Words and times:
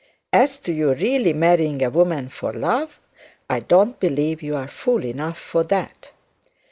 As 0.33 0.57
to 0.57 0.73
your 0.73 0.95
really 0.95 1.31
marrying 1.31 1.83
a 1.83 1.91
woman 1.91 2.27
for 2.29 2.51
love, 2.53 2.99
I 3.47 3.59
don't 3.59 3.99
believe 3.99 4.41
you 4.41 4.55
are 4.55 4.67
fool 4.67 5.05
enough 5.05 5.37
for 5.37 5.61
that.' 5.65 6.09